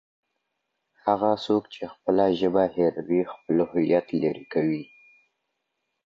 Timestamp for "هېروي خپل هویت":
2.75-4.07